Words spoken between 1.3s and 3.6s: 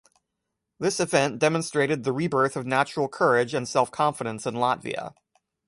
demonstrated the rebirth of national courage